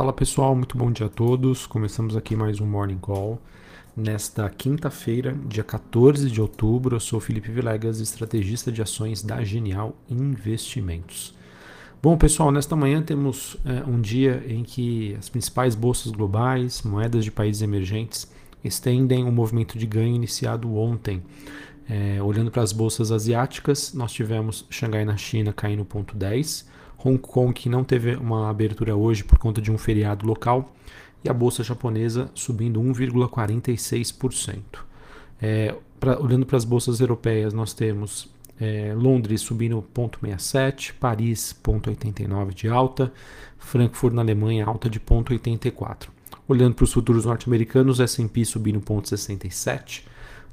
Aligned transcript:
Fala 0.00 0.14
pessoal, 0.14 0.56
muito 0.56 0.78
bom 0.78 0.90
dia 0.90 1.04
a 1.04 1.10
todos. 1.10 1.66
Começamos 1.66 2.16
aqui 2.16 2.34
mais 2.34 2.58
um 2.58 2.64
Morning 2.64 2.96
Call. 2.96 3.38
Nesta 3.94 4.48
quinta-feira, 4.48 5.36
dia 5.46 5.62
14 5.62 6.30
de 6.30 6.40
outubro, 6.40 6.96
eu 6.96 7.00
sou 7.00 7.20
Felipe 7.20 7.50
Vilegas, 7.50 8.00
estrategista 8.00 8.72
de 8.72 8.80
ações 8.80 9.22
da 9.22 9.44
Genial 9.44 9.94
Investimentos. 10.08 11.34
Bom, 12.02 12.16
pessoal, 12.16 12.50
nesta 12.50 12.74
manhã 12.74 13.02
temos 13.02 13.58
é, 13.62 13.86
um 13.86 14.00
dia 14.00 14.42
em 14.48 14.64
que 14.64 15.14
as 15.18 15.28
principais 15.28 15.74
bolsas 15.74 16.10
globais, 16.10 16.80
moedas 16.80 17.22
de 17.22 17.30
países 17.30 17.60
emergentes, 17.60 18.26
estendem 18.64 19.24
o 19.24 19.30
movimento 19.30 19.76
de 19.78 19.84
ganho 19.84 20.14
iniciado 20.14 20.74
ontem. 20.74 21.22
É, 21.90 22.22
olhando 22.22 22.52
para 22.52 22.62
as 22.62 22.72
bolsas 22.72 23.10
asiáticas, 23.10 23.92
nós 23.92 24.12
tivemos 24.12 24.64
Xangai 24.70 25.04
na 25.04 25.16
China 25.16 25.52
caindo 25.52 25.84
0,10, 25.84 26.64
Hong 27.04 27.18
Kong 27.18 27.52
que 27.52 27.68
não 27.68 27.82
teve 27.82 28.14
uma 28.14 28.48
abertura 28.48 28.94
hoje 28.94 29.24
por 29.24 29.38
conta 29.40 29.60
de 29.60 29.72
um 29.72 29.76
feriado 29.76 30.24
local, 30.24 30.72
e 31.24 31.28
a 31.28 31.34
bolsa 31.34 31.64
japonesa 31.64 32.30
subindo 32.32 32.80
1,46%. 32.80 34.60
É, 35.42 35.74
pra, 35.98 36.20
olhando 36.20 36.46
para 36.46 36.56
as 36.56 36.64
bolsas 36.64 37.00
europeias, 37.00 37.52
nós 37.52 37.74
temos 37.74 38.32
é, 38.60 38.94
Londres 38.94 39.40
subindo 39.40 39.84
0,67, 39.92 40.92
Paris 40.92 41.56
0,89 41.60 42.54
de 42.54 42.68
alta, 42.68 43.12
Frankfurt 43.58 44.14
na 44.14 44.22
Alemanha 44.22 44.64
alta 44.64 44.88
de 44.88 45.00
0,84. 45.00 46.08
Olhando 46.46 46.76
para 46.76 46.84
os 46.84 46.92
futuros 46.92 47.24
norte-americanos, 47.24 47.98
S&P 47.98 48.44
subindo 48.44 48.80
0,67, 48.80 50.02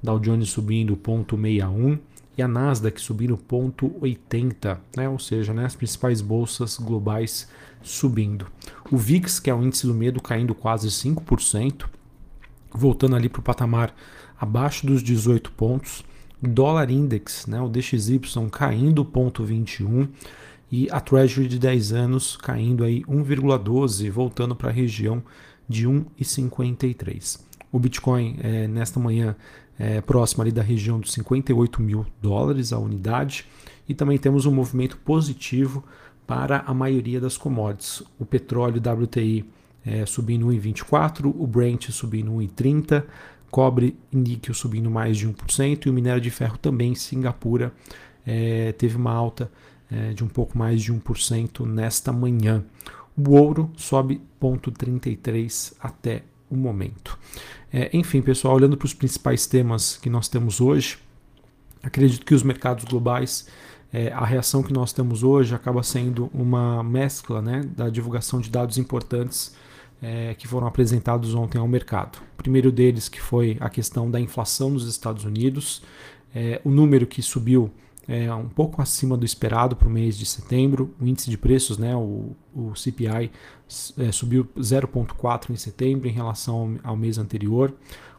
Dow 0.07 0.20
Jones 0.20 0.49
subindo 0.49 0.95
0,61 0.95 1.99
e 2.38 2.41
a 2.41 2.47
Nasdaq 2.47 3.02
subindo 3.02 3.38
0,80, 3.38 4.77
né? 4.95 5.09
ou 5.09 5.20
seja, 5.20 5.53
né, 5.53 5.66
as 5.66 5.75
principais 5.75 6.21
bolsas 6.21 6.77
globais 6.77 7.49
subindo. 7.81 8.47
O 8.89 8.95
VIX, 8.95 9.38
que 9.41 9.49
é 9.49 9.53
o 9.53 9.61
índice 9.61 9.85
do 9.85 9.93
medo, 9.93 10.21
caindo 10.21 10.55
quase 10.55 10.88
5%, 10.88 11.88
voltando 12.72 13.17
ali 13.17 13.28
para 13.28 13.41
o 13.41 13.44
patamar 13.44 13.94
abaixo 14.39 14.88
dos 14.88 15.03
18 15.03 15.52
pontos. 15.52 16.05
Dólar 16.41 16.89
Index, 16.89 17.45
né, 17.45 17.59
o 17.59 17.67
DXY, 17.67 18.22
caindo 18.50 19.03
0,21 19.03 20.08
e 20.72 20.88
a 20.89 21.02
Treasury 21.02 21.50
de 21.50 21.59
10 21.59 21.91
anos 21.91 22.38
caindo 22.38 22.85
aí 22.85 23.03
1,12, 23.03 24.09
voltando 24.09 24.55
para 24.55 24.69
a 24.69 24.73
região 24.73 25.22
de 25.67 25.85
1,53. 25.85 27.41
O 27.72 27.80
Bitcoin 27.80 28.38
é, 28.41 28.67
nesta 28.67 29.00
manhã 29.00 29.35
é, 29.80 30.02
próximo 30.02 30.42
ali 30.44 30.52
da 30.52 30.61
região 30.61 31.00
dos 31.00 31.14
58 31.14 31.81
mil 31.81 32.06
dólares 32.22 32.73
a 32.73 32.80
unidade 32.80 33.45
e 33.88 33.94
também 33.94 34.17
temos 34.17 34.45
um 34.45 34.52
movimento 34.52 34.97
positivo 34.97 35.84
para 36.25 36.59
a 36.67 36.73
maioria 36.73 37.22
das 37.22 37.38
commodities. 37.38 38.03
O 38.19 38.25
petróleo 38.25 38.81
WTI 38.81 39.45
é, 39.86 40.06
subindo 40.06 40.47
1,24, 40.47 41.34
o 41.34 41.47
Brent 41.47 41.89
subindo 41.92 42.31
1,30, 42.31 43.06
cobre 43.50 43.97
e 44.11 44.17
níquel 44.17 44.53
subindo 44.53 44.92
mais 44.92 45.17
de 45.17 45.28
1% 45.28 45.86
e 45.86 45.89
o 45.89 45.94
minério 45.94 46.19
de 46.19 46.30
ferro 46.30 46.58
também, 46.58 46.94
Singapura, 46.94 47.72
é, 48.25 48.73
teve 48.73 48.97
uma 48.97 49.14
alta 49.14 49.50
é, 49.89 50.12
de 50.12 50.23
um 50.23 50.28
pouco 50.28 50.58
mais 50.58 50.81
de 50.81 50.94
1% 50.94 51.66
nesta 51.66 52.12
manhã. 52.12 52.66
O 53.16 53.31
ouro 53.31 53.72
sobe 53.78 54.22
0,33 54.41 55.73
até 55.80 56.23
o 56.50 56.56
momento. 56.56 57.17
É, 57.71 57.89
enfim, 57.91 58.21
pessoal, 58.21 58.55
olhando 58.55 58.77
para 58.77 58.85
os 58.85 58.93
principais 58.93 59.45
temas 59.45 59.97
que 59.97 60.09
nós 60.09 60.27
temos 60.27 60.61
hoje, 60.61 60.97
acredito 61.83 62.25
que 62.25 62.33
os 62.33 62.43
mercados 62.43 62.85
globais, 62.85 63.47
é, 63.91 64.11
a 64.11 64.25
reação 64.25 64.63
que 64.63 64.71
nós 64.71 64.93
temos 64.93 65.23
hoje 65.23 65.53
acaba 65.53 65.83
sendo 65.83 66.29
uma 66.33 66.83
mescla 66.83 67.41
né, 67.41 67.61
da 67.75 67.89
divulgação 67.89 68.39
de 68.39 68.49
dados 68.49 68.77
importantes 68.77 69.55
é, 70.01 70.33
que 70.35 70.47
foram 70.47 70.67
apresentados 70.67 71.33
ontem 71.33 71.57
ao 71.57 71.67
mercado. 71.67 72.19
O 72.33 72.38
primeiro 72.38 72.71
deles 72.71 73.09
que 73.09 73.21
foi 73.21 73.57
a 73.59 73.69
questão 73.69 74.09
da 74.09 74.19
inflação 74.19 74.69
nos 74.69 74.88
Estados 74.88 75.25
Unidos, 75.25 75.81
é, 76.33 76.61
o 76.63 76.69
número 76.69 77.06
que 77.06 77.22
subiu 77.22 77.72
é, 78.07 78.34
um 78.34 78.47
pouco 78.47 78.81
acima 78.81 79.18
do 79.18 79.25
esperado 79.25 79.75
para 79.75 79.88
o 79.88 79.91
mês 79.91 80.18
de 80.18 80.25
setembro. 80.25 80.95
O 81.00 81.06
índice 81.06 81.29
de 81.29 81.38
preços, 81.38 81.78
né, 81.78 81.95
o, 81.95 82.35
o 82.56 82.73
CPI, 82.73 83.31
é, 83.97 84.12
subiu 84.12 84.45
0,4% 84.57 85.50
em 85.50 85.57
setembro 85.57 86.07
em 86.07 86.12
relação 86.12 86.78
ao, 86.84 86.91
ao 86.91 86.97
mês 86.97 87.18
anterior, 87.18 87.73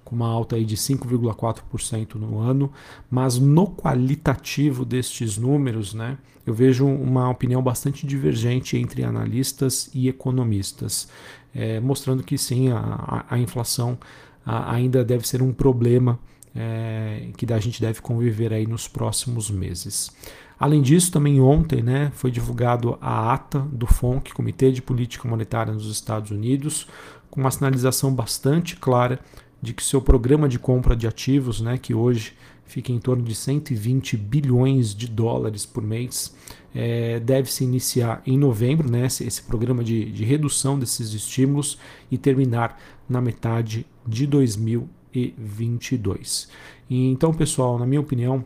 com 0.04 0.14
uma 0.14 0.28
alta 0.28 0.56
aí 0.56 0.64
de 0.64 0.76
5,4% 0.76 2.16
no 2.16 2.38
ano. 2.38 2.70
Mas 3.10 3.38
no 3.38 3.66
qualitativo 3.66 4.84
destes 4.84 5.38
números, 5.38 5.94
né, 5.94 6.18
eu 6.46 6.52
vejo 6.52 6.86
uma 6.86 7.30
opinião 7.30 7.62
bastante 7.62 8.06
divergente 8.06 8.76
entre 8.76 9.02
analistas 9.04 9.90
e 9.94 10.08
economistas, 10.08 11.08
é, 11.54 11.80
mostrando 11.80 12.22
que 12.22 12.36
sim, 12.36 12.68
a, 12.70 13.24
a 13.28 13.38
inflação 13.38 13.98
a, 14.44 14.72
ainda 14.72 15.02
deve 15.02 15.26
ser 15.26 15.40
um 15.42 15.52
problema 15.52 16.18
é, 16.60 17.28
que 17.36 17.50
a 17.52 17.58
gente 17.60 17.80
deve 17.80 18.02
conviver 18.02 18.52
aí 18.52 18.66
nos 18.66 18.88
próximos 18.88 19.48
meses. 19.48 20.10
Além 20.58 20.82
disso, 20.82 21.12
também 21.12 21.40
ontem 21.40 21.80
né, 21.82 22.10
foi 22.14 22.32
divulgado 22.32 22.98
a 23.00 23.32
ata 23.32 23.60
do 23.60 23.86
FONC, 23.86 24.34
Comitê 24.34 24.72
de 24.72 24.82
Política 24.82 25.28
Monetária 25.28 25.72
nos 25.72 25.88
Estados 25.88 26.32
Unidos, 26.32 26.88
com 27.30 27.40
uma 27.40 27.50
sinalização 27.52 28.12
bastante 28.12 28.74
clara 28.74 29.20
de 29.62 29.72
que 29.72 29.84
seu 29.84 30.02
programa 30.02 30.48
de 30.48 30.58
compra 30.58 30.96
de 30.96 31.06
ativos, 31.06 31.60
né, 31.60 31.78
que 31.78 31.94
hoje 31.94 32.32
fica 32.64 32.90
em 32.90 32.98
torno 32.98 33.22
de 33.22 33.36
120 33.36 34.16
bilhões 34.16 34.94
de 34.94 35.06
dólares 35.06 35.64
por 35.64 35.82
mês, 35.82 36.34
é, 36.74 37.20
deve 37.20 37.52
se 37.52 37.62
iniciar 37.62 38.20
em 38.26 38.36
novembro, 38.36 38.90
né, 38.90 39.06
esse, 39.06 39.24
esse 39.24 39.42
programa 39.42 39.84
de, 39.84 40.10
de 40.10 40.24
redução 40.24 40.76
desses 40.76 41.12
estímulos, 41.12 41.78
e 42.10 42.18
terminar 42.18 42.78
na 43.08 43.20
metade 43.20 43.86
de 44.04 44.26
2020. 44.26 44.97
2022. 45.12 46.48
E, 46.88 47.10
então, 47.10 47.32
pessoal, 47.32 47.78
na 47.78 47.86
minha 47.86 48.00
opinião, 48.00 48.44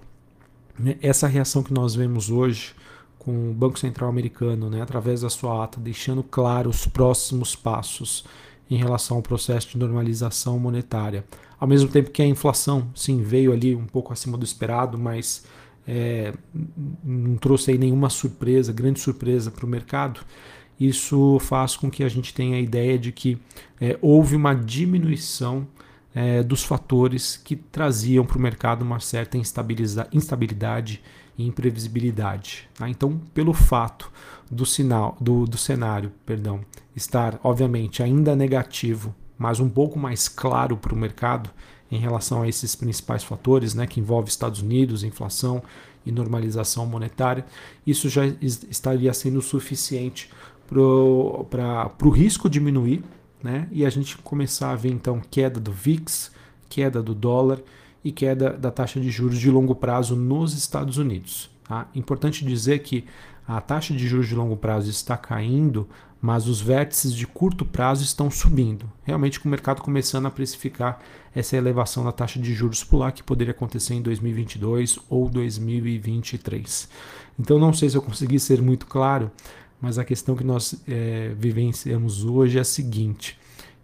né, 0.78 0.96
essa 1.00 1.26
reação 1.26 1.62
que 1.62 1.72
nós 1.72 1.94
vemos 1.94 2.30
hoje 2.30 2.74
com 3.18 3.50
o 3.50 3.54
Banco 3.54 3.78
Central 3.78 4.08
americano, 4.08 4.68
né, 4.68 4.82
através 4.82 5.20
da 5.20 5.30
sua 5.30 5.64
ata, 5.64 5.80
deixando 5.80 6.22
claro 6.22 6.68
os 6.68 6.86
próximos 6.86 7.54
passos 7.54 8.24
em 8.68 8.76
relação 8.76 9.18
ao 9.18 9.22
processo 9.22 9.68
de 9.68 9.78
normalização 9.78 10.58
monetária. 10.58 11.24
Ao 11.60 11.68
mesmo 11.68 11.88
tempo 11.88 12.10
que 12.10 12.22
a 12.22 12.26
inflação, 12.26 12.90
sim, 12.94 13.22
veio 13.22 13.52
ali 13.52 13.76
um 13.76 13.86
pouco 13.86 14.12
acima 14.12 14.36
do 14.36 14.44
esperado, 14.44 14.98
mas 14.98 15.44
é, 15.86 16.32
não 17.04 17.36
trouxe 17.36 17.70
aí 17.70 17.78
nenhuma 17.78 18.10
surpresa, 18.10 18.72
grande 18.72 18.98
surpresa 18.98 19.50
para 19.50 19.64
o 19.64 19.68
mercado. 19.68 20.20
Isso 20.80 21.38
faz 21.38 21.76
com 21.76 21.90
que 21.90 22.02
a 22.02 22.08
gente 22.08 22.34
tenha 22.34 22.56
a 22.56 22.60
ideia 22.60 22.98
de 22.98 23.12
que 23.12 23.38
é, 23.80 23.96
houve 24.00 24.34
uma 24.34 24.54
diminuição 24.54 25.66
é, 26.14 26.42
dos 26.42 26.62
fatores 26.62 27.36
que 27.36 27.56
traziam 27.56 28.24
para 28.24 28.38
o 28.38 28.40
mercado 28.40 28.82
uma 28.82 29.00
certa 29.00 29.38
instabilidade 29.38 31.02
e 31.36 31.46
imprevisibilidade. 31.46 32.68
Tá? 32.74 32.88
Então, 32.88 33.20
pelo 33.32 33.52
fato 33.52 34.10
do 34.50 34.66
sinal 34.66 35.16
do, 35.20 35.46
do 35.46 35.56
cenário, 35.56 36.12
perdão, 36.26 36.60
estar 36.94 37.40
obviamente 37.42 38.02
ainda 38.02 38.36
negativo, 38.36 39.14
mas 39.38 39.60
um 39.60 39.68
pouco 39.68 39.98
mais 39.98 40.28
claro 40.28 40.76
para 40.76 40.94
o 40.94 40.96
mercado 40.96 41.50
em 41.90 41.98
relação 41.98 42.42
a 42.42 42.48
esses 42.48 42.74
principais 42.74 43.22
fatores, 43.22 43.74
né, 43.74 43.86
que 43.86 44.00
envolve 44.00 44.28
Estados 44.28 44.60
Unidos, 44.62 45.04
inflação 45.04 45.62
e 46.04 46.12
normalização 46.12 46.86
monetária, 46.86 47.44
isso 47.86 48.08
já 48.08 48.26
estaria 48.26 49.12
sendo 49.12 49.40
suficiente 49.42 50.30
para 50.68 52.06
o 52.06 52.10
risco 52.10 52.48
diminuir 52.48 53.02
né? 53.42 53.68
E 53.70 53.84
a 53.84 53.90
gente 53.90 54.16
começar 54.18 54.70
a 54.70 54.76
ver 54.76 54.90
então 54.90 55.20
queda 55.30 55.58
do 55.58 55.72
VIX, 55.72 56.30
queda 56.68 57.02
do 57.02 57.14
dólar 57.14 57.60
e 58.04 58.10
queda 58.10 58.50
da 58.50 58.70
taxa 58.70 59.00
de 59.00 59.10
juros 59.10 59.38
de 59.38 59.50
longo 59.50 59.74
prazo 59.74 60.16
nos 60.16 60.54
Estados 60.54 60.98
Unidos. 60.98 61.50
Tá? 61.64 61.88
Importante 61.94 62.44
dizer 62.44 62.80
que 62.80 63.04
a 63.46 63.60
taxa 63.60 63.94
de 63.94 64.06
juros 64.06 64.28
de 64.28 64.34
longo 64.34 64.56
prazo 64.56 64.88
está 64.90 65.16
caindo, 65.16 65.88
mas 66.20 66.46
os 66.46 66.60
vértices 66.60 67.12
de 67.14 67.26
curto 67.26 67.64
prazo 67.64 68.04
estão 68.04 68.30
subindo. 68.30 68.90
Realmente 69.02 69.40
com 69.40 69.48
o 69.48 69.50
mercado 69.50 69.82
começando 69.82 70.26
a 70.26 70.30
precificar 70.30 71.00
essa 71.34 71.56
elevação 71.56 72.04
da 72.04 72.12
taxa 72.12 72.38
de 72.38 72.54
juros 72.54 72.84
pular 72.84 73.10
que 73.10 73.22
poderia 73.22 73.50
acontecer 73.50 73.94
em 73.94 74.02
2022 74.02 75.00
ou 75.08 75.28
2023. 75.28 76.88
Então 77.38 77.58
não 77.58 77.72
sei 77.72 77.90
se 77.90 77.96
eu 77.96 78.02
consegui 78.02 78.38
ser 78.38 78.62
muito 78.62 78.86
claro, 78.86 79.30
mas 79.82 79.98
a 79.98 80.04
questão 80.04 80.34
que 80.34 80.44
nós 80.44 80.80
é, 80.88 81.34
vivenciamos 81.36 82.24
hoje 82.24 82.56
é 82.56 82.60
a 82.60 82.64
seguinte, 82.64 83.38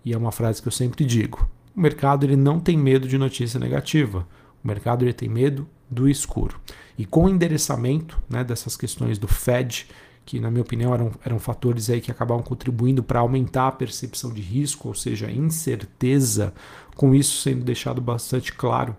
e 0.05 0.15
é 0.15 0.17
uma 0.17 0.33
frase 0.33 0.63
que 0.63 0.69
eu 0.69 0.73
sempre 0.73 1.05
digo: 1.05 1.47
o 1.77 1.81
mercado 1.81 2.25
ele 2.25 2.37
não 2.37 2.59
tem 2.59 2.79
medo 2.79 3.07
de 3.07 3.19
notícia 3.19 3.61
negativa, 3.61 4.27
o 4.65 4.67
mercado 4.67 5.05
ele 5.05 5.13
tem 5.13 5.29
medo 5.29 5.69
do 5.91 6.09
escuro. 6.09 6.61
E 6.97 7.05
com 7.05 7.25
o 7.25 7.29
endereçamento 7.29 8.19
né, 8.31 8.43
dessas 8.43 8.77
questões 8.77 9.19
do 9.19 9.29
Fed, 9.29 9.87
que 10.25 10.41
na 10.41 10.51
minha 10.51 10.63
opinião 10.63 10.95
eram, 10.95 11.13
eram 11.25 11.39
fatores 11.39 11.91
aí 11.91 12.01
que 12.01 12.11
acabavam 12.11 12.43
contribuindo 12.43 13.03
para 13.03 13.21
aumentar 13.21 13.69
a 13.69 13.73
percepção 13.73 14.33
de 14.33 14.41
risco, 14.41 14.89
ou 14.89 14.95
seja, 14.95 15.31
incerteza, 15.31 16.55
com 16.97 17.15
isso 17.15 17.43
sendo 17.43 17.65
deixado 17.65 18.01
bastante 18.01 18.53
claro 18.53 18.97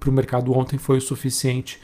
para 0.00 0.08
o 0.08 0.12
mercado 0.12 0.52
ontem 0.52 0.78
foi 0.78 0.96
o 0.96 1.00
suficiente 1.00 1.78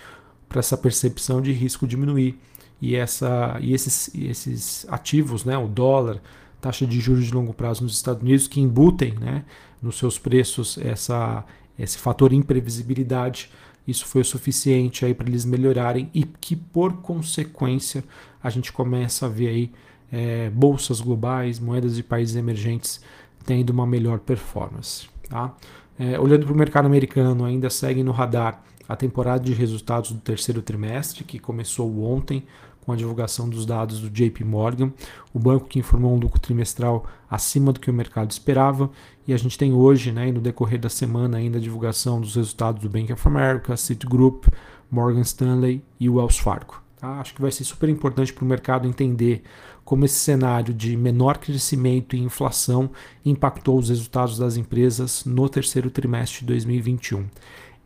para 0.48 0.60
essa 0.60 0.76
percepção 0.76 1.42
de 1.42 1.52
risco 1.52 1.86
diminuir 1.86 2.40
e, 2.80 2.94
essa, 2.94 3.56
e 3.60 3.72
esses, 3.72 4.14
esses 4.14 4.86
ativos, 4.88 5.44
né, 5.44 5.56
o 5.56 5.66
dólar, 5.66 6.20
taxa 6.60 6.86
de 6.86 7.00
juros 7.00 7.26
de 7.26 7.32
longo 7.32 7.54
prazo 7.54 7.82
nos 7.82 7.94
Estados 7.94 8.22
Unidos 8.22 8.48
que 8.48 8.60
embutem 8.60 9.14
né, 9.14 9.44
nos 9.80 9.98
seus 9.98 10.18
preços 10.18 10.78
essa, 10.78 11.44
esse 11.78 11.98
fator 11.98 12.32
imprevisibilidade. 12.32 13.50
Isso 13.86 14.04
foi 14.04 14.22
o 14.22 14.24
suficiente 14.24 15.12
para 15.14 15.28
eles 15.28 15.44
melhorarem 15.44 16.10
e 16.12 16.24
que, 16.24 16.56
por 16.56 16.94
consequência, 16.94 18.02
a 18.42 18.50
gente 18.50 18.72
começa 18.72 19.26
a 19.26 19.28
ver 19.28 19.48
aí 19.48 19.72
é, 20.10 20.50
bolsas 20.50 21.00
globais, 21.00 21.60
moedas 21.60 21.96
de 21.96 22.02
países 22.02 22.36
emergentes 22.36 23.00
tendo 23.44 23.70
uma 23.70 23.86
melhor 23.86 24.18
performance. 24.18 25.08
Tá? 25.28 25.54
É, 25.98 26.18
olhando 26.18 26.44
para 26.44 26.52
o 26.52 26.56
mercado 26.56 26.86
americano, 26.86 27.44
ainda 27.44 27.70
segue 27.70 28.02
no 28.02 28.12
radar 28.12 28.62
a 28.88 28.94
temporada 28.94 29.42
de 29.44 29.52
resultados 29.52 30.12
do 30.12 30.20
terceiro 30.20 30.62
trimestre, 30.62 31.24
que 31.24 31.38
começou 31.38 32.04
ontem 32.04 32.44
com 32.86 32.92
a 32.92 32.96
divulgação 32.96 33.48
dos 33.48 33.66
dados 33.66 34.00
do 34.00 34.08
JP 34.08 34.44
Morgan, 34.44 34.92
o 35.34 35.40
banco 35.40 35.66
que 35.66 35.80
informou 35.80 36.14
um 36.14 36.18
lucro 36.18 36.38
trimestral 36.38 37.04
acima 37.28 37.72
do 37.72 37.80
que 37.80 37.90
o 37.90 37.94
mercado 37.94 38.30
esperava, 38.30 38.88
e 39.26 39.34
a 39.34 39.36
gente 39.36 39.58
tem 39.58 39.72
hoje, 39.72 40.12
né, 40.12 40.30
no 40.30 40.40
decorrer 40.40 40.78
da 40.78 40.88
semana, 40.88 41.38
ainda 41.38 41.58
a 41.58 41.60
divulgação 41.60 42.20
dos 42.20 42.36
resultados 42.36 42.80
do 42.80 42.88
Bank 42.88 43.12
of 43.12 43.26
America, 43.26 43.76
Citigroup, 43.76 44.46
Morgan 44.88 45.22
Stanley 45.22 45.82
e 45.98 46.08
Wells 46.08 46.38
Fargo. 46.38 46.80
Tá? 46.96 47.20
Acho 47.20 47.34
que 47.34 47.42
vai 47.42 47.50
ser 47.50 47.64
super 47.64 47.88
importante 47.88 48.32
para 48.32 48.44
o 48.44 48.48
mercado 48.48 48.86
entender 48.86 49.42
como 49.84 50.04
esse 50.04 50.14
cenário 50.14 50.72
de 50.72 50.96
menor 50.96 51.38
crescimento 51.38 52.14
e 52.14 52.20
inflação 52.20 52.88
impactou 53.24 53.78
os 53.78 53.88
resultados 53.88 54.38
das 54.38 54.56
empresas 54.56 55.24
no 55.24 55.48
terceiro 55.48 55.90
trimestre 55.90 56.40
de 56.40 56.46
2021. 56.46 57.26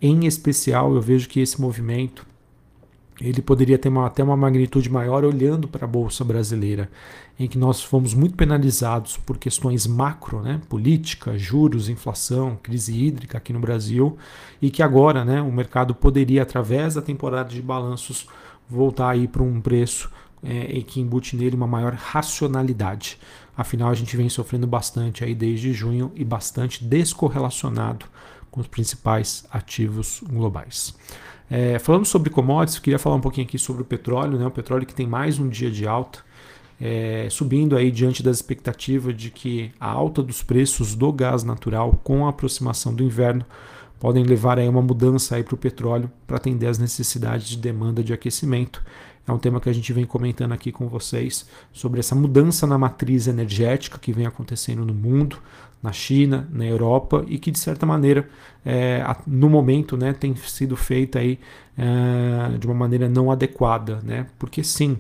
Em 0.00 0.26
especial, 0.26 0.94
eu 0.94 1.00
vejo 1.00 1.28
que 1.28 1.40
esse 1.40 1.60
movimento 1.60 2.26
ele 3.20 3.42
poderia 3.42 3.76
ter 3.76 3.90
uma, 3.90 4.06
até 4.06 4.24
uma 4.24 4.36
magnitude 4.36 4.90
maior 4.90 5.24
olhando 5.24 5.68
para 5.68 5.84
a 5.84 5.88
Bolsa 5.88 6.24
Brasileira, 6.24 6.90
em 7.38 7.46
que 7.46 7.58
nós 7.58 7.82
fomos 7.82 8.14
muito 8.14 8.34
penalizados 8.34 9.18
por 9.18 9.36
questões 9.36 9.86
macro, 9.86 10.40
né, 10.40 10.60
política, 10.68 11.36
juros, 11.36 11.88
inflação, 11.88 12.58
crise 12.62 12.96
hídrica 12.96 13.36
aqui 13.36 13.52
no 13.52 13.60
Brasil, 13.60 14.16
e 14.60 14.70
que 14.70 14.82
agora 14.82 15.24
né, 15.24 15.42
o 15.42 15.52
mercado 15.52 15.94
poderia, 15.94 16.42
através 16.42 16.94
da 16.94 17.02
temporada 17.02 17.50
de 17.50 17.60
balanços, 17.60 18.26
voltar 18.68 19.10
aí 19.10 19.28
para 19.28 19.42
um 19.42 19.60
preço 19.60 20.10
é, 20.42 20.80
que 20.80 21.00
embute 21.00 21.36
nele 21.36 21.56
uma 21.56 21.66
maior 21.66 21.92
racionalidade. 21.92 23.18
Afinal, 23.56 23.90
a 23.90 23.94
gente 23.94 24.16
vem 24.16 24.28
sofrendo 24.28 24.66
bastante 24.66 25.22
aí 25.22 25.34
desde 25.34 25.72
junho 25.72 26.10
e 26.14 26.24
bastante 26.24 26.82
descorrelacionado 26.82 28.06
com 28.50 28.60
os 28.60 28.66
principais 28.66 29.44
ativos 29.52 30.22
globais. 30.26 30.94
É, 31.50 31.80
falando 31.80 32.04
sobre 32.04 32.30
commodities, 32.30 32.78
queria 32.78 32.98
falar 32.98 33.16
um 33.16 33.20
pouquinho 33.20 33.44
aqui 33.44 33.58
sobre 33.58 33.82
o 33.82 33.84
petróleo, 33.84 34.38
né? 34.38 34.46
o 34.46 34.50
petróleo 34.52 34.86
que 34.86 34.94
tem 34.94 35.06
mais 35.06 35.40
um 35.40 35.48
dia 35.48 35.68
de 35.68 35.84
alta, 35.84 36.20
é, 36.80 37.26
subindo 37.28 37.76
aí 37.76 37.90
diante 37.90 38.22
das 38.22 38.36
expectativas 38.36 39.16
de 39.16 39.30
que 39.30 39.72
a 39.80 39.90
alta 39.90 40.22
dos 40.22 40.44
preços 40.44 40.94
do 40.94 41.12
gás 41.12 41.42
natural 41.42 42.00
com 42.04 42.24
a 42.24 42.30
aproximação 42.30 42.94
do 42.94 43.02
inverno 43.02 43.44
podem 43.98 44.22
levar 44.22 44.58
aí 44.60 44.68
uma 44.68 44.80
mudança 44.80 45.42
para 45.42 45.54
o 45.54 45.58
petróleo 45.58 46.10
para 46.24 46.36
atender 46.36 46.68
às 46.68 46.78
necessidades 46.78 47.48
de 47.48 47.58
demanda 47.58 48.02
de 48.02 48.12
aquecimento 48.12 48.82
é 49.30 49.32
um 49.32 49.38
tema 49.38 49.60
que 49.60 49.68
a 49.68 49.72
gente 49.72 49.92
vem 49.92 50.04
comentando 50.04 50.52
aqui 50.52 50.72
com 50.72 50.88
vocês 50.88 51.46
sobre 51.72 52.00
essa 52.00 52.14
mudança 52.14 52.66
na 52.66 52.76
matriz 52.76 53.26
energética 53.26 53.98
que 53.98 54.12
vem 54.12 54.26
acontecendo 54.26 54.84
no 54.84 54.92
mundo, 54.92 55.38
na 55.82 55.92
China, 55.92 56.48
na 56.52 56.66
Europa 56.66 57.24
e 57.28 57.38
que 57.38 57.50
de 57.50 57.58
certa 57.58 57.86
maneira 57.86 58.28
é, 58.64 59.02
no 59.26 59.48
momento 59.48 59.96
né, 59.96 60.12
tem 60.12 60.34
sido 60.36 60.76
feita 60.76 61.20
aí 61.20 61.38
é, 61.78 62.58
de 62.58 62.66
uma 62.66 62.74
maneira 62.74 63.08
não 63.08 63.30
adequada, 63.30 64.00
né? 64.02 64.26
Porque 64.38 64.62
sim, 64.62 64.98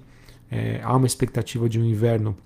é, 0.50 0.80
há 0.82 0.96
uma 0.96 1.06
expectativa 1.06 1.68
de 1.68 1.78
um 1.78 1.84
inverno 1.84 2.36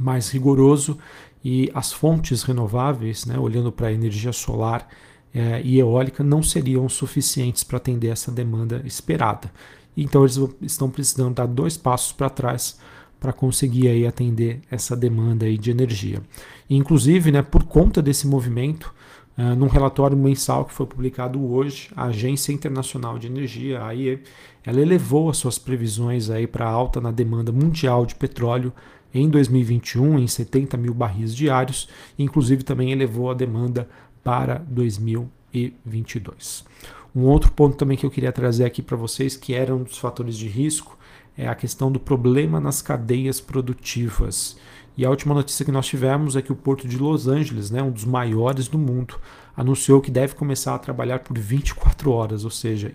mais 0.00 0.30
rigoroso 0.30 0.98
e 1.44 1.70
as 1.74 1.92
fontes 1.92 2.42
renováveis, 2.42 3.26
né, 3.26 3.38
olhando 3.38 3.70
para 3.70 3.88
a 3.88 3.92
energia 3.92 4.32
solar 4.32 4.88
é, 5.34 5.60
e 5.62 5.78
eólica, 5.78 6.24
não 6.24 6.42
seriam 6.42 6.88
suficientes 6.88 7.62
para 7.62 7.76
atender 7.76 8.08
essa 8.08 8.32
demanda 8.32 8.82
esperada. 8.84 9.50
Então 9.96 10.22
eles 10.22 10.38
estão 10.62 10.90
precisando 10.90 11.34
dar 11.34 11.46
dois 11.46 11.76
passos 11.76 12.12
para 12.12 12.30
trás 12.30 12.78
para 13.22 13.32
conseguir 13.32 13.86
aí 13.86 14.04
atender 14.04 14.60
essa 14.68 14.96
demanda 14.96 15.46
aí 15.46 15.56
de 15.56 15.70
energia. 15.70 16.20
E, 16.68 16.76
inclusive, 16.76 17.30
né, 17.30 17.40
por 17.40 17.62
conta 17.62 18.02
desse 18.02 18.26
movimento, 18.26 18.92
uh, 19.38 19.54
num 19.54 19.68
relatório 19.68 20.16
mensal 20.16 20.64
que 20.64 20.74
foi 20.74 20.86
publicado 20.86 21.40
hoje, 21.40 21.88
a 21.94 22.06
Agência 22.06 22.52
Internacional 22.52 23.20
de 23.20 23.28
Energia, 23.28 23.80
a 23.80 23.86
AIE, 23.88 24.20
ela 24.64 24.80
elevou 24.80 25.30
as 25.30 25.36
suas 25.36 25.56
previsões 25.56 26.30
aí 26.30 26.48
para 26.48 26.66
alta 26.66 27.00
na 27.00 27.12
demanda 27.12 27.52
mundial 27.52 28.04
de 28.04 28.16
petróleo 28.16 28.72
em 29.14 29.28
2021 29.28 30.18
em 30.18 30.26
70 30.26 30.76
mil 30.76 30.92
barris 30.92 31.32
diários, 31.32 31.88
inclusive 32.18 32.64
também 32.64 32.90
elevou 32.90 33.30
a 33.30 33.34
demanda 33.34 33.88
para 34.24 34.58
2022. 34.68 36.64
Um 37.14 37.24
outro 37.24 37.52
ponto 37.52 37.76
também 37.76 37.96
que 37.96 38.06
eu 38.06 38.10
queria 38.10 38.32
trazer 38.32 38.64
aqui 38.64 38.80
para 38.80 38.96
vocês, 38.96 39.36
que 39.36 39.54
era 39.54 39.74
um 39.74 39.82
dos 39.82 39.98
fatores 39.98 40.36
de 40.36 40.48
risco, 40.48 40.98
é 41.36 41.46
a 41.46 41.54
questão 41.54 41.90
do 41.90 42.00
problema 42.00 42.60
nas 42.60 42.80
cadeias 42.80 43.40
produtivas. 43.40 44.56
E 44.96 45.04
a 45.04 45.10
última 45.10 45.34
notícia 45.34 45.64
que 45.64 45.72
nós 45.72 45.86
tivemos 45.86 46.36
é 46.36 46.42
que 46.42 46.52
o 46.52 46.56
Porto 46.56 46.86
de 46.86 46.98
Los 46.98 47.26
Angeles, 47.26 47.70
né, 47.70 47.82
um 47.82 47.90
dos 47.90 48.04
maiores 48.04 48.68
do 48.68 48.78
mundo, 48.78 49.18
anunciou 49.56 50.00
que 50.00 50.10
deve 50.10 50.34
começar 50.34 50.74
a 50.74 50.78
trabalhar 50.78 51.20
por 51.20 51.38
24 51.38 52.10
horas, 52.10 52.44
ou 52.44 52.50
seja, 52.50 52.92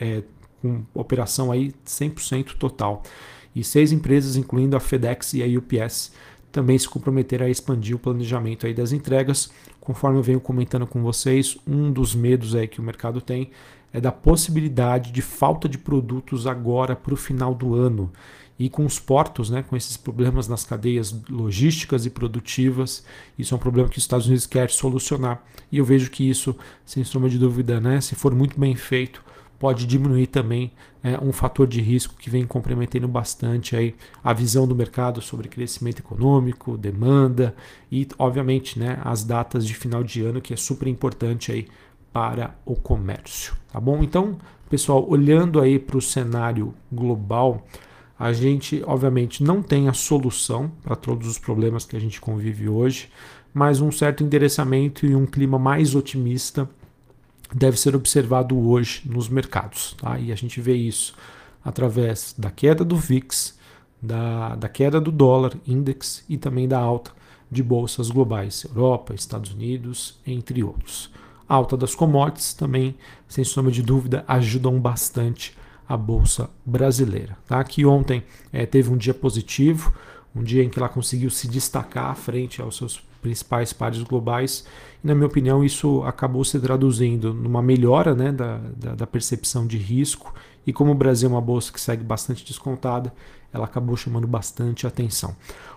é, 0.00 0.22
com 0.60 0.82
operação 0.94 1.50
aí 1.50 1.72
100% 1.84 2.56
total. 2.56 3.02
E 3.54 3.62
seis 3.62 3.92
empresas, 3.92 4.36
incluindo 4.36 4.76
a 4.76 4.80
FedEx 4.80 5.34
e 5.34 5.42
a 5.42 5.58
UPS, 5.58 6.12
também 6.52 6.78
se 6.78 6.88
comprometeram 6.88 7.46
a 7.46 7.50
expandir 7.50 7.96
o 7.96 7.98
planejamento 7.98 8.66
aí 8.66 8.74
das 8.74 8.92
entregas. 8.92 9.50
Conforme 9.80 10.18
eu 10.18 10.22
venho 10.22 10.40
comentando 10.40 10.86
com 10.86 11.02
vocês, 11.02 11.56
um 11.66 11.90
dos 11.90 12.14
medos 12.14 12.54
aí 12.54 12.68
que 12.68 12.78
o 12.78 12.84
mercado 12.84 13.20
tem 13.20 13.50
é 13.92 14.00
da 14.00 14.12
possibilidade 14.12 15.10
de 15.10 15.20
falta 15.20 15.68
de 15.68 15.78
produtos 15.78 16.46
agora 16.46 16.94
para 16.96 17.12
o 17.12 17.16
final 17.16 17.54
do 17.54 17.74
ano. 17.74 18.10
E 18.58 18.68
com 18.68 18.84
os 18.84 18.98
portos, 18.98 19.50
né, 19.50 19.62
com 19.62 19.76
esses 19.76 19.96
problemas 19.96 20.46
nas 20.46 20.64
cadeias 20.64 21.14
logísticas 21.28 22.06
e 22.06 22.10
produtivas, 22.10 23.04
isso 23.38 23.54
é 23.54 23.56
um 23.56 23.60
problema 23.60 23.88
que 23.88 23.98
os 23.98 24.04
Estados 24.04 24.26
Unidos 24.26 24.46
quer 24.46 24.70
solucionar. 24.70 25.42
E 25.70 25.78
eu 25.78 25.84
vejo 25.84 26.10
que 26.10 26.28
isso, 26.28 26.54
sem 26.84 27.02
sombra 27.02 27.28
de 27.28 27.38
dúvida, 27.38 27.80
né, 27.80 28.00
se 28.00 28.14
for 28.14 28.34
muito 28.34 28.58
bem 28.60 28.76
feito, 28.76 29.22
pode 29.62 29.86
diminuir 29.86 30.26
também 30.26 30.72
é, 31.04 31.16
um 31.20 31.32
fator 31.32 31.68
de 31.68 31.80
risco 31.80 32.16
que 32.18 32.28
vem 32.28 32.44
comprometendo 32.44 33.06
bastante 33.06 33.76
aí 33.76 33.94
a 34.22 34.32
visão 34.32 34.66
do 34.66 34.74
mercado 34.74 35.22
sobre 35.22 35.48
crescimento 35.48 36.00
econômico, 36.00 36.76
demanda 36.76 37.54
e, 37.88 38.08
obviamente, 38.18 38.76
né, 38.76 38.98
as 39.04 39.22
datas 39.22 39.64
de 39.64 39.72
final 39.72 40.02
de 40.02 40.20
ano, 40.20 40.40
que 40.40 40.52
é 40.52 40.56
super 40.56 40.88
importante 40.88 41.52
aí 41.52 41.68
para 42.12 42.56
o 42.66 42.74
comércio. 42.74 43.54
Tá 43.72 43.78
bom? 43.78 44.02
Então, 44.02 44.36
pessoal, 44.68 45.08
olhando 45.08 45.60
aí 45.60 45.78
para 45.78 45.96
o 45.96 46.02
cenário 46.02 46.74
global, 46.90 47.64
a 48.18 48.32
gente, 48.32 48.82
obviamente, 48.84 49.44
não 49.44 49.62
tem 49.62 49.88
a 49.88 49.92
solução 49.92 50.72
para 50.82 50.96
todos 50.96 51.28
os 51.28 51.38
problemas 51.38 51.84
que 51.84 51.96
a 51.96 52.00
gente 52.00 52.20
convive 52.20 52.68
hoje, 52.68 53.08
mas 53.54 53.80
um 53.80 53.92
certo 53.92 54.24
endereçamento 54.24 55.06
e 55.06 55.14
um 55.14 55.24
clima 55.24 55.56
mais 55.56 55.94
otimista 55.94 56.68
deve 57.54 57.78
ser 57.78 57.94
observado 57.94 58.58
hoje 58.68 59.02
nos 59.04 59.28
mercados. 59.28 59.94
Tá? 60.00 60.18
E 60.18 60.32
a 60.32 60.34
gente 60.34 60.60
vê 60.60 60.74
isso 60.74 61.14
através 61.64 62.34
da 62.36 62.50
queda 62.50 62.84
do 62.84 62.96
VIX, 62.96 63.58
da, 64.00 64.56
da 64.56 64.68
queda 64.68 65.00
do 65.00 65.12
dólar 65.12 65.52
index 65.66 66.24
e 66.28 66.36
também 66.36 66.66
da 66.66 66.78
alta 66.78 67.12
de 67.50 67.62
bolsas 67.62 68.10
globais, 68.10 68.64
Europa, 68.64 69.14
Estados 69.14 69.52
Unidos, 69.52 70.18
entre 70.26 70.64
outros. 70.64 71.10
A 71.48 71.54
alta 71.54 71.76
das 71.76 71.94
commodities 71.94 72.54
também, 72.54 72.96
sem 73.28 73.44
sombra 73.44 73.70
de 73.70 73.82
dúvida, 73.82 74.24
ajudam 74.26 74.80
bastante 74.80 75.56
a 75.86 75.96
bolsa 75.96 76.48
brasileira. 76.64 77.36
Tá? 77.46 77.62
Que 77.62 77.84
ontem 77.84 78.24
é, 78.50 78.64
teve 78.64 78.90
um 78.90 78.96
dia 78.96 79.12
positivo, 79.12 79.92
um 80.34 80.42
dia 80.42 80.64
em 80.64 80.70
que 80.70 80.78
ela 80.78 80.88
conseguiu 80.88 81.28
se 81.28 81.46
destacar 81.46 82.16
frente 82.16 82.62
aos 82.62 82.78
seus 82.78 83.02
principais 83.22 83.72
pares 83.72 84.02
globais. 84.02 84.66
E, 85.02 85.06
na 85.06 85.14
minha 85.14 85.26
opinião, 85.26 85.64
isso 85.64 86.02
acabou 86.02 86.44
se 86.44 86.60
traduzindo 86.60 87.32
numa 87.32 87.62
melhora 87.62 88.14
né, 88.14 88.30
da, 88.32 88.58
da, 88.76 88.94
da, 88.94 89.06
percepção 89.06 89.66
de 89.66 89.78
risco. 89.78 90.34
E 90.66 90.72
como 90.72 90.90
o 90.90 90.94
Brasil 90.94 91.28
é 91.28 91.32
uma 91.32 91.40
bolsa 91.40 91.72
que 91.72 91.80
segue 91.80 92.04
bastante 92.04 92.44
descontada, 92.44 93.14
ela 93.52 93.64
acabou 93.64 93.96
chamando 93.96 94.26
bastante 94.26 94.86
atenção. 94.86 95.34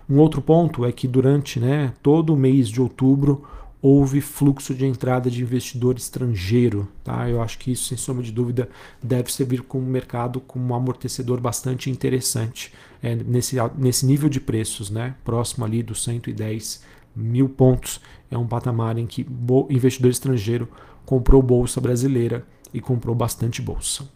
Um 0.08 0.18
outro 0.18 0.42
ponto 0.42 0.84
é 0.84 0.92
que 0.92 1.08
durante 1.08 1.58
né, 1.58 1.92
todo 2.02 2.34
o 2.34 2.36
mês 2.36 2.68
de 2.68 2.80
outubro 2.80 3.44
houve 3.82 4.20
fluxo 4.20 4.74
de 4.74 4.86
entrada 4.86 5.30
de 5.30 5.42
investidor 5.42 5.96
estrangeiro. 5.96 6.88
Tá? 7.04 7.28
Eu 7.28 7.42
acho 7.42 7.58
que 7.58 7.70
isso, 7.70 7.84
sem 7.84 7.98
sombra 7.98 8.22
de 8.22 8.32
dúvida, 8.32 8.68
deve 9.02 9.32
servir 9.32 9.62
como 9.62 9.86
mercado 9.86 10.40
como 10.40 10.72
um 10.72 10.74
amortecedor 10.74 11.40
bastante 11.40 11.90
interessante 11.90 12.72
é, 13.02 13.14
nesse, 13.14 13.56
nesse 13.76 14.06
nível 14.06 14.28
de 14.28 14.40
preços, 14.40 14.90
né? 14.90 15.14
próximo 15.24 15.64
ali 15.64 15.82
dos 15.82 16.02
110 16.02 16.95
mil 17.16 17.48
pontos. 17.48 18.00
É 18.30 18.36
um 18.36 18.46
patamar 18.46 18.98
em 18.98 19.06
que 19.06 19.26
investidor 19.70 20.10
estrangeiro 20.10 20.68
comprou 21.04 21.40
bolsa 21.40 21.80
brasileira 21.80 22.44
e 22.74 22.80
comprou 22.80 23.14
bastante 23.14 23.62
bolsa. 23.62 24.06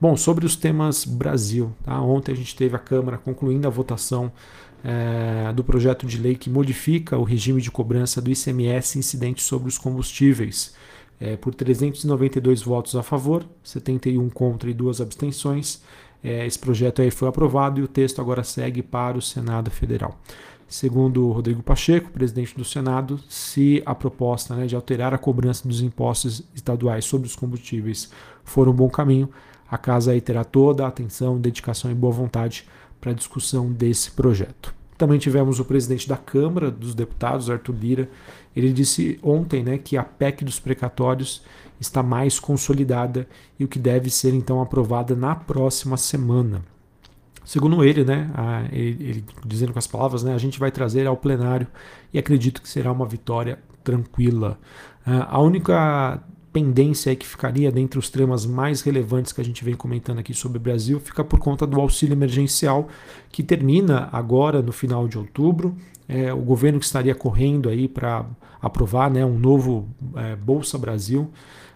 Bom, 0.00 0.16
sobre 0.16 0.46
os 0.46 0.56
temas 0.56 1.04
Brasil, 1.04 1.72
tá? 1.82 2.00
ontem 2.00 2.32
a 2.32 2.34
gente 2.34 2.56
teve 2.56 2.74
a 2.74 2.78
Câmara 2.78 3.18
concluindo 3.18 3.66
a 3.66 3.70
votação 3.70 4.32
é, 4.82 5.52
do 5.52 5.64
projeto 5.64 6.06
de 6.06 6.18
lei 6.18 6.34
que 6.36 6.48
modifica 6.48 7.18
o 7.18 7.24
regime 7.24 7.60
de 7.60 7.70
cobrança 7.70 8.20
do 8.20 8.30
ICMS 8.30 8.98
incidente 8.98 9.42
sobre 9.42 9.68
os 9.68 9.76
combustíveis. 9.76 10.74
É, 11.18 11.36
por 11.36 11.54
392 11.54 12.62
votos 12.62 12.94
a 12.94 13.02
favor, 13.02 13.44
71 13.64 14.28
contra 14.30 14.70
e 14.70 14.74
duas 14.74 15.00
abstenções, 15.00 15.82
é, 16.22 16.46
esse 16.46 16.58
projeto 16.58 17.00
aí 17.02 17.10
foi 17.10 17.28
aprovado 17.28 17.80
e 17.80 17.82
o 17.82 17.88
texto 17.88 18.20
agora 18.20 18.44
segue 18.44 18.82
para 18.82 19.16
o 19.16 19.22
Senado 19.22 19.70
Federal. 19.70 20.18
Segundo 20.68 21.30
Rodrigo 21.30 21.62
Pacheco, 21.62 22.10
presidente 22.10 22.56
do 22.56 22.64
Senado, 22.64 23.20
se 23.28 23.82
a 23.86 23.94
proposta 23.94 24.54
né, 24.54 24.66
de 24.66 24.74
alterar 24.74 25.14
a 25.14 25.18
cobrança 25.18 25.66
dos 25.66 25.80
impostos 25.80 26.42
estaduais 26.54 27.04
sobre 27.04 27.28
os 27.28 27.36
combustíveis 27.36 28.10
for 28.44 28.68
um 28.68 28.72
bom 28.72 28.88
caminho, 28.88 29.30
a 29.70 29.78
casa 29.78 30.10
aí 30.10 30.20
terá 30.20 30.42
toda 30.42 30.84
a 30.84 30.88
atenção, 30.88 31.40
dedicação 31.40 31.90
e 31.90 31.94
boa 31.94 32.12
vontade 32.12 32.66
para 33.00 33.12
a 33.12 33.14
discussão 33.14 33.72
desse 33.72 34.10
projeto. 34.10 34.74
Também 34.98 35.18
tivemos 35.18 35.60
o 35.60 35.64
presidente 35.64 36.08
da 36.08 36.16
Câmara 36.16 36.70
dos 36.70 36.94
Deputados, 36.94 37.50
Arthur 37.50 37.76
Lira. 37.78 38.10
Ele 38.54 38.72
disse 38.72 39.20
ontem 39.22 39.62
né, 39.62 39.78
que 39.78 39.96
a 39.96 40.02
PEC 40.02 40.44
dos 40.44 40.58
precatórios 40.58 41.42
está 41.78 42.02
mais 42.02 42.40
consolidada 42.40 43.28
e 43.58 43.64
o 43.64 43.68
que 43.68 43.78
deve 43.78 44.10
ser 44.10 44.34
então 44.34 44.60
aprovada 44.60 45.14
na 45.14 45.34
próxima 45.34 45.96
semana. 45.96 46.62
Segundo 47.46 47.84
ele, 47.84 48.04
né, 48.04 48.28
a, 48.34 48.64
ele, 48.72 49.08
ele, 49.08 49.24
dizendo 49.46 49.72
com 49.72 49.78
as 49.78 49.86
palavras, 49.86 50.24
né, 50.24 50.34
a 50.34 50.38
gente 50.38 50.58
vai 50.58 50.72
trazer 50.72 51.06
ao 51.06 51.16
plenário 51.16 51.68
e 52.12 52.18
acredito 52.18 52.60
que 52.60 52.68
será 52.68 52.90
uma 52.90 53.06
vitória 53.06 53.60
tranquila. 53.84 54.58
Uh, 55.06 55.24
a 55.28 55.40
única 55.40 56.20
pendência 56.52 57.14
que 57.14 57.24
ficaria 57.24 57.70
dentre 57.70 58.00
os 58.00 58.10
temas 58.10 58.44
mais 58.44 58.82
relevantes 58.82 59.30
que 59.30 59.40
a 59.40 59.44
gente 59.44 59.64
vem 59.64 59.74
comentando 59.74 60.18
aqui 60.18 60.34
sobre 60.34 60.58
o 60.58 60.60
Brasil 60.60 60.98
fica 60.98 61.22
por 61.22 61.38
conta 61.38 61.64
do 61.64 61.80
auxílio 61.80 62.14
emergencial 62.14 62.88
que 63.30 63.44
termina 63.44 64.08
agora 64.10 64.60
no 64.60 64.72
final 64.72 65.06
de 65.06 65.16
outubro. 65.16 65.76
É, 66.08 66.32
o 66.32 66.40
governo 66.40 66.80
que 66.80 66.84
estaria 66.84 67.14
correndo 67.14 67.68
aí 67.68 67.86
para 67.86 68.26
aprovar 68.60 69.08
né, 69.08 69.24
um 69.24 69.38
novo 69.38 69.88
é, 70.16 70.34
Bolsa 70.34 70.76
Brasil, 70.76 71.30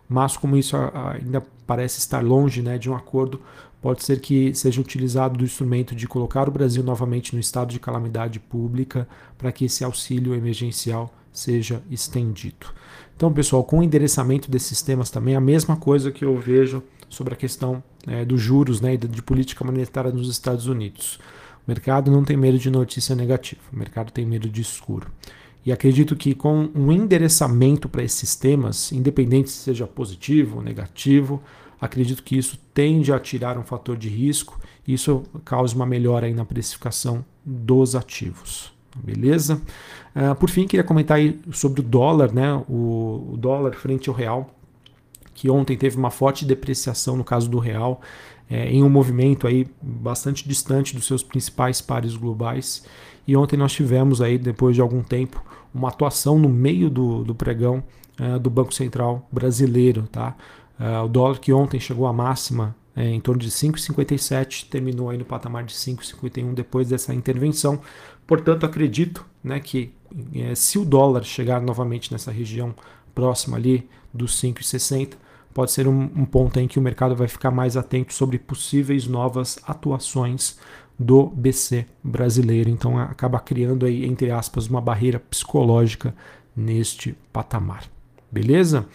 mas 0.08 0.36
como 0.36 0.56
isso 0.56 0.76
ainda 1.14 1.40
parece 1.64 2.00
estar 2.00 2.24
longe 2.24 2.60
né, 2.60 2.76
de 2.76 2.90
um 2.90 2.96
acordo, 2.96 3.40
pode 3.80 4.04
ser 4.04 4.20
que 4.20 4.54
seja 4.54 4.80
utilizado 4.80 5.38
do 5.38 5.44
instrumento 5.44 5.94
de 5.94 6.06
colocar 6.06 6.48
o 6.48 6.52
Brasil 6.52 6.82
novamente 6.82 7.34
no 7.34 7.40
estado 7.40 7.70
de 7.70 7.80
calamidade 7.80 8.38
pública 8.38 9.08
para 9.38 9.50
que 9.50 9.64
esse 9.64 9.82
auxílio 9.84 10.34
emergencial 10.34 11.12
seja 11.32 11.82
estendido. 11.90 12.66
Então, 13.16 13.32
pessoal, 13.32 13.62
com 13.64 13.78
o 13.78 13.82
endereçamento 13.82 14.50
desses 14.50 14.68
sistemas 14.68 15.10
também, 15.10 15.36
a 15.36 15.40
mesma 15.40 15.76
coisa 15.76 16.10
que 16.10 16.24
eu 16.24 16.36
vejo 16.36 16.82
sobre 17.08 17.34
a 17.34 17.36
questão 17.36 17.82
é, 18.06 18.24
dos 18.24 18.40
juros 18.40 18.80
né, 18.80 18.94
e 18.94 18.96
de 18.96 19.22
política 19.22 19.64
monetária 19.64 20.10
nos 20.10 20.28
Estados 20.28 20.66
Unidos. 20.66 21.18
O 21.66 21.70
mercado 21.70 22.10
não 22.10 22.24
tem 22.24 22.36
medo 22.36 22.58
de 22.58 22.70
notícia 22.70 23.14
negativa, 23.14 23.60
o 23.72 23.76
mercado 23.76 24.10
tem 24.10 24.24
medo 24.24 24.48
de 24.48 24.62
escuro. 24.62 25.08
E 25.64 25.70
acredito 25.70 26.16
que 26.16 26.34
com 26.34 26.70
um 26.74 26.90
endereçamento 26.90 27.88
para 27.88 28.02
esses 28.02 28.34
temas, 28.34 28.92
independente 28.92 29.50
se 29.50 29.58
seja 29.58 29.86
positivo 29.86 30.56
ou 30.56 30.62
negativo, 30.62 31.42
acredito 31.80 32.22
que 32.22 32.36
isso 32.36 32.58
tende 32.74 33.12
a 33.12 33.18
tirar 33.18 33.56
um 33.58 33.62
fator 33.62 33.96
de 33.96 34.08
risco 34.08 34.60
e 34.86 34.94
isso 34.94 35.22
causa 35.44 35.74
uma 35.74 35.86
melhora 35.86 36.26
aí 36.26 36.34
na 36.34 36.44
precificação 36.44 37.24
dos 37.44 37.96
ativos. 37.96 38.72
Beleza? 38.96 39.60
Uh, 40.14 40.34
por 40.34 40.50
fim, 40.50 40.66
queria 40.66 40.82
comentar 40.82 41.16
aí 41.16 41.40
sobre 41.52 41.80
o 41.80 41.84
dólar, 41.84 42.32
né? 42.32 42.54
O, 42.68 43.32
o, 43.32 43.36
dólar 43.36 43.74
frente 43.74 44.08
ao 44.08 44.14
real, 44.14 44.50
que 45.32 45.48
ontem 45.48 45.76
teve 45.76 45.96
uma 45.96 46.10
forte 46.10 46.44
depreciação 46.44 47.16
no 47.16 47.24
caso 47.24 47.48
do 47.48 47.58
real, 47.58 48.00
é, 48.50 48.68
em 48.68 48.82
um 48.82 48.88
movimento 48.88 49.46
aí 49.46 49.68
bastante 49.80 50.46
distante 50.46 50.94
dos 50.94 51.06
seus 51.06 51.22
principais 51.22 51.80
pares 51.80 52.16
globais. 52.16 52.84
E 53.26 53.36
ontem 53.36 53.56
nós 53.56 53.72
tivemos 53.72 54.20
aí, 54.20 54.36
depois 54.36 54.74
de 54.74 54.80
algum 54.80 55.02
tempo, 55.02 55.42
uma 55.72 55.88
atuação 55.88 56.36
no 56.36 56.48
meio 56.48 56.90
do, 56.90 57.22
do 57.22 57.34
pregão 57.34 57.82
uh, 58.18 58.40
do 58.40 58.50
Banco 58.50 58.74
Central 58.74 59.28
brasileiro, 59.30 60.08
tá? 60.10 60.36
Uh, 60.80 61.04
o 61.04 61.08
dólar 61.08 61.38
que 61.38 61.52
ontem 61.52 61.78
chegou 61.78 62.06
à 62.06 62.12
máxima 62.12 62.74
é, 62.96 63.08
em 63.08 63.20
torno 63.20 63.40
de 63.40 63.50
5,57, 63.50 64.68
terminou 64.68 65.10
aí 65.10 65.18
no 65.18 65.24
patamar 65.24 65.64
de 65.64 65.72
5,51 65.72 66.54
depois 66.54 66.88
dessa 66.88 67.14
intervenção. 67.14 67.80
Portanto, 68.26 68.66
acredito 68.66 69.24
né, 69.42 69.60
que 69.60 69.92
é, 70.34 70.54
se 70.54 70.78
o 70.78 70.84
dólar 70.84 71.24
chegar 71.24 71.60
novamente 71.60 72.12
nessa 72.12 72.32
região 72.32 72.74
próxima 73.14 73.56
ali 73.56 73.88
dos 74.12 74.40
5,60, 74.40 75.14
pode 75.54 75.72
ser 75.72 75.86
um, 75.86 76.02
um, 76.02 76.24
ponto 76.24 76.58
em 76.58 76.66
que 76.66 76.78
o 76.78 76.82
mercado 76.82 77.14
vai 77.14 77.28
ficar 77.28 77.50
mais 77.50 77.76
atento 77.76 78.12
sobre 78.12 78.38
possíveis 78.38 79.06
novas 79.06 79.58
atuações 79.66 80.58
do 80.98 81.26
BC 81.26 81.86
brasileiro. 82.02 82.70
Então 82.70 82.98
acaba 82.98 83.38
criando 83.38 83.86
aí, 83.86 84.04
entre 84.04 84.30
aspas, 84.30 84.66
uma 84.66 84.80
barreira 84.80 85.18
psicológica 85.18 86.14
neste 86.56 87.16
patamar. 87.32 87.84
Beleza? 88.30 88.86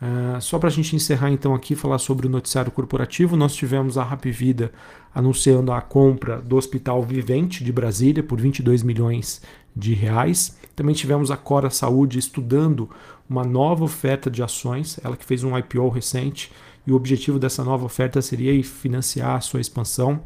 Uh, 0.00 0.40
só 0.40 0.58
para 0.58 0.68
a 0.68 0.72
gente 0.72 0.96
encerrar 0.96 1.30
então 1.30 1.54
aqui, 1.54 1.74
falar 1.74 1.98
sobre 1.98 2.26
o 2.26 2.30
noticiário 2.30 2.72
corporativo, 2.72 3.36
nós 3.36 3.54
tivemos 3.54 3.98
a 3.98 4.04
Rap 4.04 4.30
Vida 4.30 4.72
anunciando 5.14 5.72
a 5.72 5.80
compra 5.82 6.40
do 6.40 6.56
Hospital 6.56 7.02
Vivente 7.02 7.62
de 7.62 7.70
Brasília 7.70 8.22
por 8.22 8.40
22 8.40 8.82
milhões 8.82 9.42
de 9.76 9.92
reais. 9.92 10.58
Também 10.74 10.94
tivemos 10.94 11.30
a 11.30 11.36
Cora 11.36 11.68
Saúde 11.68 12.18
estudando 12.18 12.88
uma 13.28 13.44
nova 13.44 13.84
oferta 13.84 14.30
de 14.30 14.42
ações, 14.42 14.98
ela 15.04 15.16
que 15.16 15.24
fez 15.24 15.44
um 15.44 15.56
IPO 15.56 15.88
recente, 15.90 16.50
e 16.86 16.92
o 16.92 16.96
objetivo 16.96 17.38
dessa 17.38 17.62
nova 17.62 17.84
oferta 17.84 18.22
seria 18.22 18.64
financiar 18.64 19.36
a 19.36 19.40
sua 19.40 19.60
expansão. 19.60 20.22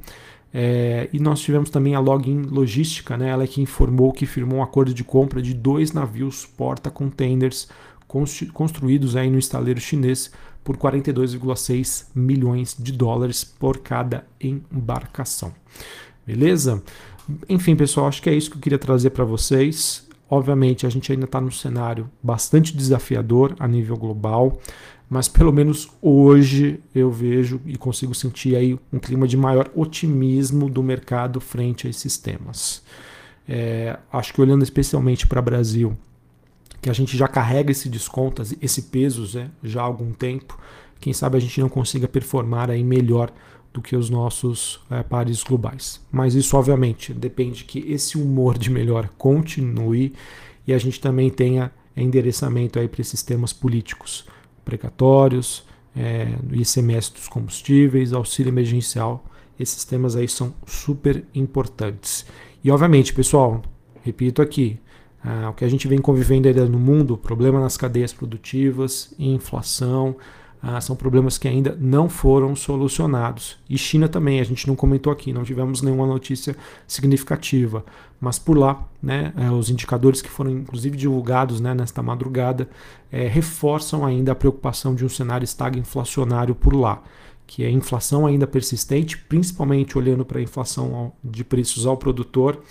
É, 0.57 1.09
e 1.13 1.19
nós 1.19 1.41
tivemos 1.41 1.69
também 1.69 1.97
a 1.97 1.99
Login 1.99 2.43
Logística, 2.43 3.17
né, 3.17 3.31
ela 3.31 3.45
que 3.45 3.61
informou 3.61 4.13
que 4.13 4.25
firmou 4.25 4.61
um 4.61 4.63
acordo 4.63 4.95
de 4.95 5.03
compra 5.03 5.43
de 5.43 5.53
dois 5.53 5.93
navios 5.93 6.47
porta-containers 6.47 7.69
construídos 8.07 9.17
aí 9.17 9.31
no 9.31 9.39
estaleiro 9.39 9.81
chinês 9.81 10.31
por 10.63 10.77
42,6 10.77 12.07
milhões 12.15 12.75
de 12.79 12.93
dólares 12.93 13.45
por 13.45 13.79
cada 13.79 14.25
embarcação. 14.41 15.53
Beleza? 16.27 16.83
Enfim, 17.49 17.77
pessoal, 17.77 18.09
acho 18.09 18.23
que 18.23 18.31
é 18.31 18.35
isso 18.35 18.51
que 18.51 18.57
eu 18.57 18.61
queria 18.61 18.79
trazer 18.79 19.11
para 19.11 19.25
vocês. 19.25 20.09
Obviamente, 20.29 20.87
a 20.87 20.91
gente 20.91 21.13
ainda 21.13 21.27
está 21.27 21.41
num 21.41 21.51
cenário 21.51 22.11
bastante 22.23 22.75
desafiador 22.75 23.55
a 23.59 23.69
nível 23.69 23.97
global, 23.97 24.59
mas 25.09 25.29
pelo 25.29 25.53
menos 25.53 25.91
hoje 26.01 26.81
eu 26.95 27.11
vejo 27.11 27.61
e 27.67 27.77
consigo 27.77 28.15
sentir 28.15 28.57
aí 28.57 28.79
um 28.93 28.99
clima 28.99 29.29
de 29.29 29.37
maior 29.37 29.71
otimismo 29.75 30.69
do 30.69 30.83
mercado 30.83 31.41
frente 31.41 31.87
a 31.87 31.91
esses 31.91 32.17
temas. 32.17 32.83
É, 33.47 33.99
acho 34.11 34.33
que 34.33 34.41
olhando 34.41 34.63
especialmente 34.63 35.27
para 35.27 35.41
o 35.41 35.43
Brasil, 35.43 35.97
que 36.85 36.91
a 36.91 36.93
gente 36.93 37.17
já 37.17 37.27
carrega 37.27 37.73
esse 37.73 37.89
desconto, 37.89 38.43
esse 38.61 38.83
peso 38.83 39.39
né, 39.39 39.51
já 39.63 39.81
há 39.81 39.85
algum 39.85 40.13
tempo. 40.13 40.61
Quem 41.01 41.15
sabe 41.15 41.39
a 41.39 41.41
gente 41.41 41.59
não 41.59 41.69
consiga 41.71 42.07
performar 42.07 42.71
aí 42.71 42.85
melhor 42.85 43.33
do 43.73 43.81
que 43.81 43.97
os 43.97 44.11
nossos 44.11 44.85
é, 44.91 45.03
pares 45.03 45.43
globais. 45.43 45.99
Mas 46.13 46.35
isso, 46.35 46.55
obviamente, 46.55 47.15
depende 47.15 47.65
que 47.65 47.79
esse 47.91 48.19
humor 48.19 48.59
de 48.59 48.69
melhor 48.69 49.09
continue 49.17 50.13
e 50.67 50.75
a 50.75 50.79
gente 50.79 51.01
também 51.01 51.31
tenha 51.31 51.73
endereçamento 51.97 52.79
para 52.87 53.01
esses 53.01 53.23
temas 53.23 53.51
políticos, 53.51 54.27
precatórios, 54.63 55.65
é, 55.97 56.35
ICMS 56.53 57.15
dos 57.15 57.29
combustíveis, 57.29 58.13
auxílio 58.13 58.51
emergencial. 58.51 59.25
Esses 59.59 59.87
temas 59.87 60.17
aí 60.17 60.29
são 60.29 60.53
super 60.67 61.25
importantes. 61.35 62.27
E, 62.63 62.71
obviamente, 62.71 63.15
pessoal, 63.15 63.63
repito 64.03 64.43
aqui, 64.43 64.79
ah, 65.25 65.49
o 65.51 65.55
que 65.55 65.65
a 65.65 65.69
gente 65.69 65.89
vem 65.89 65.99
convivendo 65.99 66.47
ainda 66.47 66.67
no 66.67 66.79
mundo, 66.79 67.17
problema 67.17 67.59
nas 67.59 67.77
cadeias 67.79 68.13
produtivas, 68.13 69.15
inflação, 69.19 70.17
ah, 70.63 70.81
são 70.81 70.95
problemas 70.95 71.39
que 71.39 71.49
ainda 71.49 71.77
não 71.81 72.09
foram 72.09 72.55
solucionados. 72.55 73.59
E 73.69 73.79
China 73.79 74.09
também, 74.09 74.39
a 74.41 74.45
gente 74.45 74.67
não 74.67 74.77
comentou 74.77 75.13
aqui, 75.13 75.33
não 75.33 75.43
tivemos 75.43 75.81
nenhuma 75.81 76.07
notícia 76.07 76.55
significativa. 76.87 77.85
Mas 78.21 78.39
por 78.39 78.57
lá, 78.57 78.87
né, 79.03 79.33
eh, 79.37 79.51
os 79.51 79.69
indicadores 79.69 80.23
que 80.23 80.31
foram 80.31 80.51
inclusive 80.51 80.97
divulgados 80.97 81.61
né, 81.61 81.75
nesta 81.75 82.03
madrugada 82.03 82.69
eh, 83.13 83.29
reforçam 83.29 84.07
ainda 84.07 84.33
a 84.33 84.35
preocupação 84.35 84.95
de 84.95 85.05
um 85.05 85.09
cenário 85.09 85.45
estagflacionário 85.45 86.55
por 86.55 86.75
lá 86.75 87.03
que 87.47 87.63
é 87.63 87.71
inflação 87.71 88.27
ainda 88.27 88.47
persistente, 88.47 89.19
principalmente 89.19 89.99
olhando 89.99 90.25
para 90.25 90.39
a 90.39 90.43
inflação 90.43 91.13
de 91.23 91.45
preços 91.45 91.87
ao 91.87 91.97
produtor, 91.97 92.63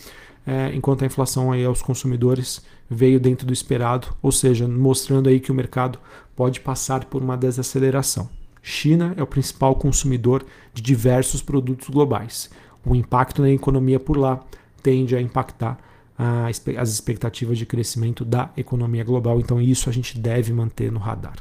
é, 0.46 0.74
enquanto 0.74 1.04
a 1.04 1.06
inflação 1.06 1.52
aí 1.52 1.64
aos 1.64 1.82
consumidores 1.82 2.62
veio 2.90 3.20
dentro 3.20 3.46
do 3.46 3.54
esperado, 3.54 4.08
ou 4.22 4.32
seja, 4.32 4.68
mostrando 4.68 5.30
aí 5.30 5.40
que 5.40 5.52
o 5.52 5.56
mercado 5.56 6.00
pode 6.36 6.60
passar 6.60 7.06
por 7.06 7.22
uma 7.22 7.38
desaceleração. 7.38 8.30
China 8.62 9.14
é 9.18 9.24
o 9.24 9.28
principal 9.28 9.76
consumidor 9.76 10.46
de 10.74 10.82
diversos 10.82 11.42
produtos 11.42 11.90
globais. 11.90 12.50
O 12.86 12.96
impacto 12.96 13.42
na 13.42 13.50
economia 13.50 14.00
por 14.00 14.18
lá 14.18 14.44
tende 14.82 15.16
a 15.16 15.22
impactar 15.22 15.78
a, 16.18 16.48
as 16.48 16.90
expectativas 16.90 17.58
de 17.58 17.66
crescimento 17.66 18.24
da 18.24 18.50
economia 18.56 19.04
global, 19.04 19.40
então 19.40 19.62
isso 19.62 19.90
a 19.90 19.94
gente 19.94 20.18
deve 20.18 20.54
manter 20.54 20.92
no 20.92 21.00
radar. 21.00 21.36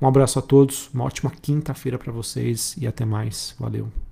Um 0.00 0.06
abraço 0.06 0.38
a 0.38 0.42
todos, 0.42 0.88
uma 0.94 1.04
ótima 1.04 1.30
quinta-feira 1.30 1.98
para 1.98 2.12
vocês 2.12 2.74
e 2.78 2.86
até 2.86 3.04
mais. 3.04 3.54
Valeu. 3.58 4.09